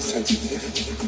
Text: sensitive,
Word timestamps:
sensitive, 0.00 1.07